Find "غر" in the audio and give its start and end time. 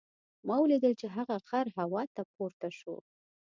1.47-1.67